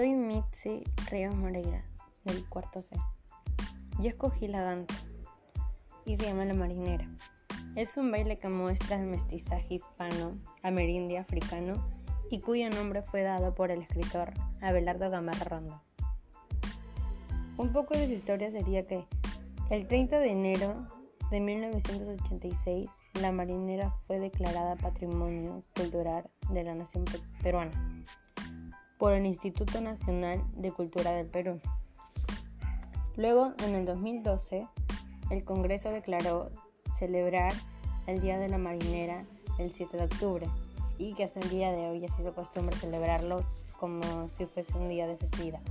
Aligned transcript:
Soy 0.00 0.14
Mitzi 0.14 0.82
Ríos 1.10 1.36
Moreira, 1.36 1.84
del 2.24 2.48
cuarto 2.48 2.80
C. 2.80 2.96
Yo 3.98 4.08
escogí 4.08 4.48
la 4.48 4.62
danza 4.62 4.94
y 6.06 6.16
se 6.16 6.24
llama 6.24 6.46
La 6.46 6.54
Marinera. 6.54 7.06
Es 7.76 7.98
un 7.98 8.10
baile 8.10 8.38
que 8.38 8.48
muestra 8.48 8.96
el 8.96 9.06
mestizaje 9.06 9.74
hispano, 9.74 10.38
amerindio 10.62 11.20
africano 11.20 11.86
y 12.30 12.40
cuyo 12.40 12.70
nombre 12.70 13.02
fue 13.02 13.20
dado 13.20 13.54
por 13.54 13.70
el 13.70 13.82
escritor 13.82 14.32
Abelardo 14.62 15.10
Gamarra 15.10 15.44
Rondo. 15.44 15.82
Un 17.58 17.70
poco 17.70 17.92
de 17.92 18.06
su 18.06 18.14
historia 18.14 18.50
sería 18.50 18.86
que 18.86 19.04
el 19.68 19.86
30 19.86 20.18
de 20.18 20.30
enero 20.30 20.88
de 21.30 21.40
1986 21.40 22.88
la 23.20 23.32
marinera 23.32 23.94
fue 24.06 24.18
declarada 24.18 24.76
Patrimonio 24.76 25.60
Cultural 25.76 26.30
de 26.48 26.64
la 26.64 26.74
Nación 26.74 27.04
Peruana 27.42 27.72
por 29.00 29.14
el 29.14 29.24
Instituto 29.24 29.80
Nacional 29.80 30.44
de 30.52 30.70
Cultura 30.72 31.12
del 31.12 31.26
Perú. 31.26 31.58
Luego, 33.16 33.54
en 33.64 33.74
el 33.74 33.86
2012, 33.86 34.68
el 35.30 35.44
Congreso 35.44 35.90
declaró 35.90 36.50
celebrar 36.98 37.54
el 38.06 38.20
Día 38.20 38.38
de 38.38 38.48
la 38.48 38.58
Marinera 38.58 39.24
el 39.58 39.72
7 39.72 39.96
de 39.96 40.04
octubre 40.04 40.46
y 40.98 41.14
que 41.14 41.24
hasta 41.24 41.40
el 41.40 41.48
día 41.48 41.72
de 41.72 41.88
hoy 41.88 42.04
ha 42.04 42.08
sido 42.10 42.34
costumbre 42.34 42.76
celebrarlo 42.76 43.42
como 43.78 44.28
si 44.28 44.44
fuese 44.44 44.76
un 44.76 44.90
día 44.90 45.06
de 45.06 45.16
festividad. 45.16 45.62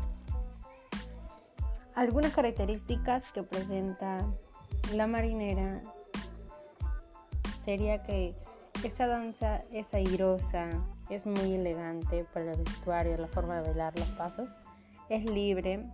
Algunas 1.93 2.33
características 2.33 3.31
que 3.31 3.43
presenta 3.43 4.25
la 4.95 5.05
marinera 5.05 5.81
sería 7.63 8.01
que 8.01 8.33
esa 8.83 9.05
danza 9.05 9.63
es 9.71 9.93
airosa, 9.93 10.69
es 11.09 11.25
muy 11.25 11.53
elegante 11.53 12.25
para 12.33 12.51
el 12.51 12.63
vestuario, 12.63 13.17
la 13.17 13.27
forma 13.27 13.55
de 13.55 13.69
bailar, 13.69 13.97
los 13.97 14.07
pasos. 14.09 14.49
Es 15.09 15.25
libre, 15.25 15.85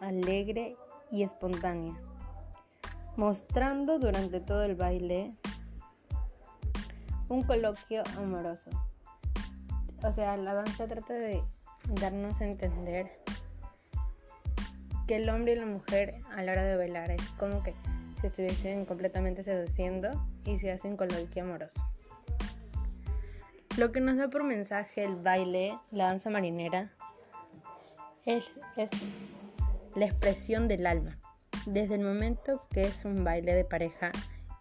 alegre 0.00 0.76
y 1.10 1.22
espontánea, 1.22 1.94
mostrando 3.16 3.98
durante 3.98 4.40
todo 4.40 4.64
el 4.64 4.74
baile 4.74 5.30
un 7.28 7.42
coloquio 7.42 8.02
amoroso. 8.18 8.70
O 10.02 10.10
sea, 10.10 10.36
la 10.36 10.54
danza 10.54 10.86
trata 10.86 11.14
de 11.14 11.42
darnos 12.00 12.40
a 12.40 12.46
entender 12.46 13.12
que 15.06 15.16
el 15.16 15.28
hombre 15.28 15.52
y 15.52 15.56
la 15.56 15.66
mujer 15.66 16.20
a 16.34 16.42
la 16.42 16.52
hora 16.52 16.64
de 16.64 16.76
bailar 16.76 17.10
es 17.10 17.22
como 17.38 17.62
que 17.62 17.74
se 18.20 18.28
estuviesen 18.28 18.86
completamente 18.86 19.42
seduciendo 19.42 20.10
y 20.44 20.58
se 20.58 20.72
hacen 20.72 20.96
coloquio 20.96 21.44
amoroso. 21.44 21.84
Lo 23.76 23.90
que 23.90 24.00
nos 24.00 24.16
da 24.16 24.30
por 24.30 24.44
mensaje 24.44 25.04
el 25.04 25.16
baile, 25.16 25.76
la 25.90 26.06
danza 26.06 26.30
marinera, 26.30 26.92
es, 28.24 28.44
es 28.76 28.90
la 29.96 30.04
expresión 30.04 30.68
del 30.68 30.86
alma. 30.86 31.18
Desde 31.66 31.96
el 31.96 32.02
momento 32.02 32.68
que 32.70 32.84
es 32.84 33.04
un 33.04 33.24
baile 33.24 33.52
de 33.52 33.64
pareja, 33.64 34.12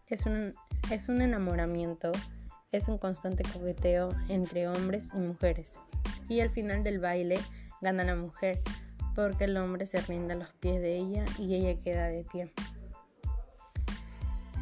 es 0.07 0.25
un, 0.25 0.55
es 0.89 1.09
un 1.09 1.21
enamoramiento, 1.21 2.11
es 2.71 2.87
un 2.87 2.97
constante 2.97 3.43
coqueteo 3.43 4.09
entre 4.29 4.67
hombres 4.67 5.09
y 5.13 5.17
mujeres. 5.17 5.79
Y 6.27 6.39
al 6.39 6.49
final 6.49 6.83
del 6.83 6.97
baile 6.97 7.37
gana 7.81 8.03
la 8.03 8.15
mujer, 8.15 8.61
porque 9.13 9.43
el 9.43 9.57
hombre 9.57 9.85
se 9.85 10.01
rinde 10.01 10.33
a 10.33 10.37
los 10.37 10.51
pies 10.53 10.81
de 10.81 10.97
ella 10.97 11.23
y 11.37 11.53
ella 11.53 11.79
queda 11.79 12.07
de 12.07 12.23
pie. 12.23 12.51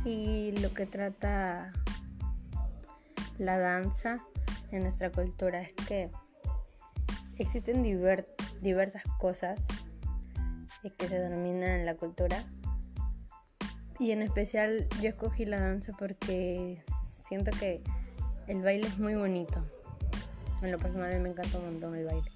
Y 0.04 0.52
lo 0.60 0.74
que 0.74 0.86
trata 0.86 1.72
la 3.38 3.58
danza 3.58 4.18
en 4.72 4.84
nuestra 4.84 5.12
cultura 5.12 5.62
es 5.62 5.74
que 5.74 6.10
existen 7.38 7.84
diversas 7.84 9.04
cosas 9.20 9.60
que 10.98 11.08
se 11.08 11.20
denominan 11.20 11.82
en 11.82 11.86
la 11.86 11.96
cultura. 11.96 12.44
Y 14.00 14.12
en 14.12 14.22
especial 14.22 14.88
yo 15.02 15.10
escogí 15.10 15.46
la 15.46 15.60
danza 15.60 15.94
porque 15.98 16.84
siento 17.28 17.52
que 17.60 17.84
el 18.48 18.62
baile 18.62 18.88
es 18.88 18.98
muy 18.98 19.16
bonito. 19.16 19.64
En 20.62 20.72
lo 20.72 20.80
personal 20.80 21.20
me 21.20 21.30
encanta 21.30 21.58
un 21.58 21.66
montón 21.66 21.96
el 21.96 22.06
baile. 22.06 22.32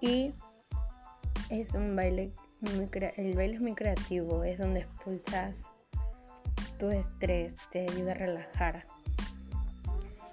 Y 0.00 0.34
es 1.50 1.74
un 1.74 1.94
baile 1.94 2.32
muy 2.60 2.88
el 3.16 3.34
baile 3.34 3.54
es 3.54 3.60
muy 3.60 3.74
creativo, 3.74 4.44
es 4.44 4.58
donde 4.58 4.80
expulsas 4.80 5.72
tu 6.78 6.90
estrés, 6.90 7.54
te 7.70 7.82
ayuda 7.82 8.12
a 8.12 8.14
relajar. 8.14 8.86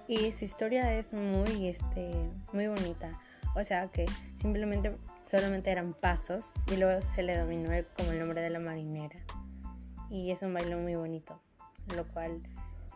Y 0.09 0.31
su 0.31 0.43
historia 0.43 0.91
es 0.95 1.13
muy, 1.13 1.67
este, 1.67 2.11
muy 2.51 2.65
bonita. 2.65 3.21
O 3.55 3.63
sea 3.63 3.89
que 3.89 4.07
simplemente 4.41 4.97
solamente 5.23 5.69
eran 5.69 5.93
pasos 5.93 6.53
y 6.71 6.77
luego 6.77 7.03
se 7.03 7.21
le 7.21 7.37
dominó 7.37 7.69
como 7.95 8.11
el 8.11 8.17
nombre 8.17 8.41
de 8.41 8.49
la 8.49 8.57
marinera. 8.57 9.19
Y 10.09 10.31
es 10.31 10.41
un 10.41 10.51
baile 10.51 10.75
muy 10.77 10.95
bonito, 10.95 11.39
lo 11.95 12.07
cual 12.07 12.41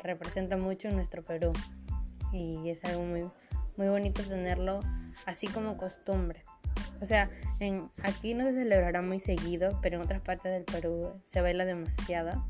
representa 0.01 0.57
mucho 0.57 0.90
nuestro 0.90 1.22
Perú. 1.22 1.53
Y 2.31 2.68
es 2.72 2.84
algo 2.84 3.03
muy, 3.03 3.30
muy 3.78 3.90
bonito 3.90 4.24
tenerlo 4.24 4.80
así 5.28 5.45
como 5.45 5.78
costumbre. 5.78 6.44
O 7.00 7.06
sea, 7.06 7.30
en, 7.59 7.91
aquí 8.01 8.34
no 8.34 8.44
se 8.45 8.53
celebrará 8.53 9.03
muy 9.03 9.19
seguido, 9.19 9.78
pero 9.84 9.97
en 9.97 10.01
otras 10.01 10.22
partes 10.22 10.51
del 10.51 10.63
Perú 10.63 11.12
se 11.24 11.41
baila 11.41 11.63
demasiado. 11.63 12.44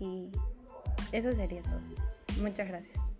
Y 0.00 0.30
eso 1.12 1.34
sería 1.34 1.62
todo. 1.64 1.82
Muchas 2.40 2.66
gracias. 2.66 3.11